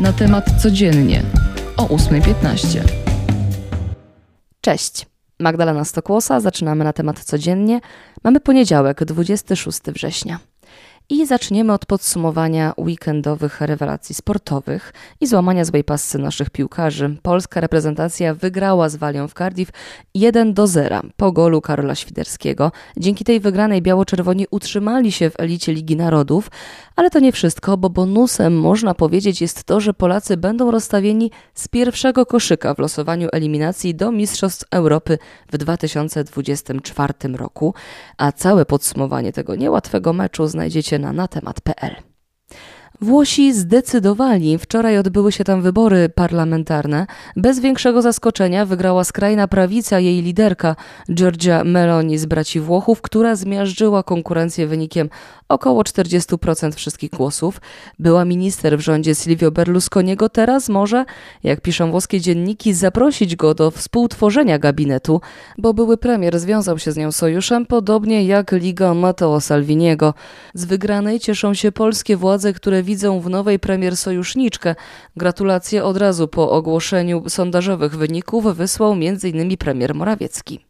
[0.00, 1.22] Na temat codziennie
[1.76, 2.80] o 8.15.
[4.60, 5.06] Cześć.
[5.40, 7.80] Magdalena Stokłosa, zaczynamy na temat codziennie.
[8.24, 10.38] Mamy poniedziałek, 26 września.
[11.10, 17.16] I zaczniemy od podsumowania weekendowych rewelacji sportowych i złamania złej pasy naszych piłkarzy.
[17.22, 19.70] Polska reprezentacja wygrała z Walią w Cardiff
[20.14, 22.72] 1 do 0 po golu Karola Świderskiego.
[22.96, 26.50] Dzięki tej wygranej biało-czerwoni utrzymali się w elicie Ligi Narodów,
[26.96, 31.68] ale to nie wszystko, bo bonusem można powiedzieć jest to, że Polacy będą rozstawieni z
[31.68, 35.18] pierwszego koszyka w losowaniu eliminacji do Mistrzostw Europy
[35.52, 37.74] w 2024 roku,
[38.16, 42.07] a całe podsumowanie tego niełatwego meczu znajdziecie na natemat.pl.
[43.00, 47.06] Włosi zdecydowali, wczoraj odbyły się tam wybory parlamentarne.
[47.36, 50.76] Bez większego zaskoczenia wygrała skrajna prawica jej liderka
[51.12, 55.08] Giorgia Meloni z braci Włochów, która zmiażdżyła konkurencję wynikiem
[55.48, 57.60] około 40% wszystkich głosów.
[57.98, 61.04] Była minister w rządzie Silvio Berlusconiego, teraz może,
[61.42, 65.20] jak piszą włoskie dzienniki, zaprosić go do współtworzenia gabinetu,
[65.58, 70.14] bo były premier związał się z nią sojuszem, podobnie jak Liga Matteo Salviniego.
[70.54, 74.74] Z wygranej cieszą się polskie władze, które widzą w nowej premier sojuszniczkę.
[75.16, 79.56] Gratulacje od razu po ogłoszeniu sondażowych wyników wysłał m.in.
[79.56, 80.67] premier Morawiecki.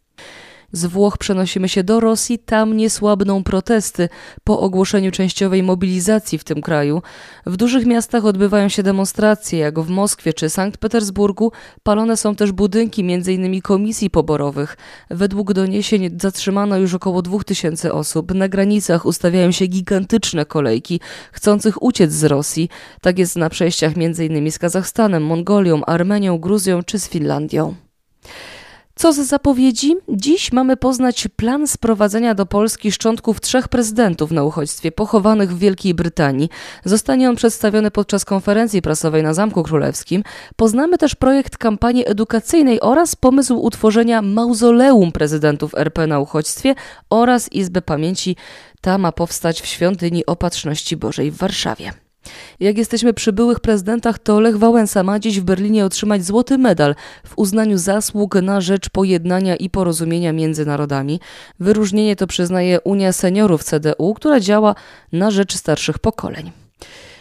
[0.73, 4.09] Z Włoch przenosimy się do Rosji, tam nie słabną protesty
[4.45, 7.03] po ogłoszeniu częściowej mobilizacji w tym kraju.
[7.47, 11.53] W dużych miastach odbywają się demonstracje, jak w Moskwie czy Sankt Petersburgu.
[11.83, 13.63] Palone są też budynki m.in.
[13.63, 14.77] komisji poborowych.
[15.11, 18.35] Według doniesień zatrzymano już około 2000 osób.
[18.35, 21.01] Na granicach ustawiają się gigantyczne kolejki
[21.33, 22.69] chcących uciec z Rosji.
[23.01, 24.53] Tak jest na przejściach m.in.
[24.53, 27.75] z Kazachstanem, Mongolią, Armenią, Gruzją czy z Finlandią.
[28.99, 29.97] Co z zapowiedzi?
[30.09, 35.95] Dziś mamy poznać plan sprowadzenia do Polski szczątków trzech prezydentów na uchodźstwie pochowanych w Wielkiej
[35.95, 36.49] Brytanii.
[36.85, 40.23] Zostanie on przedstawiony podczas konferencji prasowej na Zamku Królewskim.
[40.57, 46.75] Poznamy też projekt kampanii edukacyjnej oraz pomysł utworzenia mauzoleum prezydentów RP na uchodźstwie
[47.11, 48.37] oraz Izby Pamięci.
[48.81, 52.08] Ta ma powstać w świątyni Opatrzności Bożej w Warszawie.
[52.61, 56.95] Jak jesteśmy przy byłych prezydentach, to Lech Wałęsa ma dziś w Berlinie otrzymać złoty medal
[57.27, 61.21] w uznaniu zasług na rzecz pojednania i porozumienia między narodami.
[61.61, 64.75] Wyróżnienie to przyznaje Unia Seniorów CDU, która działa
[65.13, 66.53] na rzecz starszych pokoleń.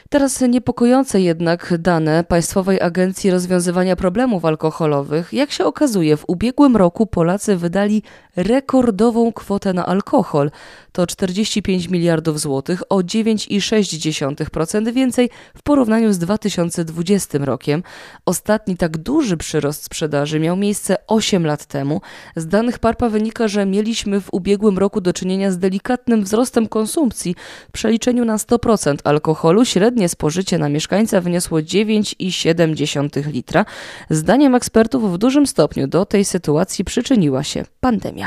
[0.10, 5.34] Teraz niepokojące jednak dane Państwowej Agencji Rozwiązywania Problemów Alkoholowych.
[5.34, 8.04] Jak się okazuje, w ubiegłym roku Polacy wydali
[8.38, 10.52] rekordową kwotę na alkohol.
[10.92, 17.84] To 45 miliardów złotych, o 9,6% więcej w porównaniu z 2020 rokiem.
[18.26, 22.02] Ostatni tak duży przyrost sprzedaży miał miejsce 8 lat temu.
[22.36, 27.36] Z danych PARPA wynika, że mieliśmy w ubiegłym roku do czynienia z delikatnym wzrostem konsumpcji.
[27.70, 33.66] W przeliczeniu na 100% alkoholu średnie spożycie na mieszkańca wyniosło 9,7 litra.
[34.10, 38.27] Zdaniem ekspertów w dużym stopniu do tej sytuacji przyczyniła się pandemia.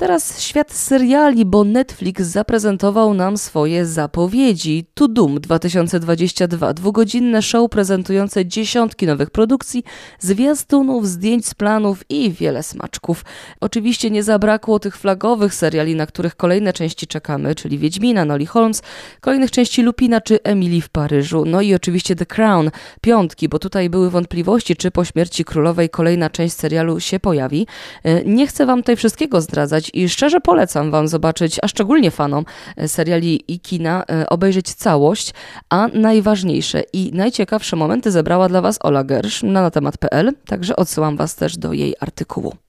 [0.00, 4.86] Teraz świat seriali, bo Netflix zaprezentował nam swoje zapowiedzi.
[4.94, 9.84] To Doom 2022, dwugodzinne show prezentujące dziesiątki nowych produkcji,
[10.18, 13.24] zwiastunów, zdjęć z planów i wiele smaczków.
[13.60, 18.82] Oczywiście nie zabrakło tych flagowych seriali, na których kolejne części czekamy, czyli Wiedźmina, Noli Holmes,
[19.20, 22.70] kolejnych części Lupina czy Emily w Paryżu, no i oczywiście The Crown,
[23.00, 27.66] piątki, bo tutaj były wątpliwości, czy po śmierci królowej kolejna część serialu się pojawi.
[28.04, 32.44] E, nie chcę wam tutaj wszystkiego zdradzać, i szczerze polecam Wam zobaczyć, a szczególnie fanom
[32.76, 35.34] e, seriali i kina, e, obejrzeć całość,
[35.70, 41.34] a najważniejsze i najciekawsze momenty zebrała dla Was Ola Gersz na natemat.pl, także odsyłam Was
[41.36, 42.67] też do jej artykułu.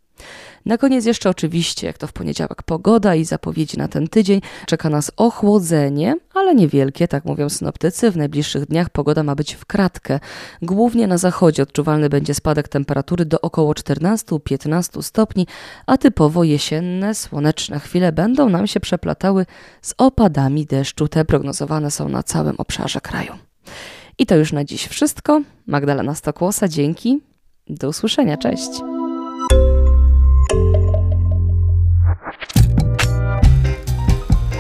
[0.66, 4.42] Na koniec jeszcze oczywiście, jak to w poniedziałek, pogoda i zapowiedzi na ten tydzień.
[4.66, 8.12] Czeka nas ochłodzenie, ale niewielkie, tak mówią synoptycy.
[8.12, 10.20] W najbliższych dniach pogoda ma być w kratkę.
[10.62, 15.48] Głównie na zachodzie odczuwalny będzie spadek temperatury do około 14-15 stopni,
[15.86, 19.46] a typowo jesienne, słoneczne chwile będą nam się przeplatały
[19.82, 21.08] z opadami deszczu.
[21.08, 23.34] Te prognozowane są na całym obszarze kraju.
[24.18, 25.42] I to już na dziś wszystko.
[25.68, 27.22] Magdalena Stokłosa, dzięki.
[27.68, 28.89] Do usłyszenia, cześć.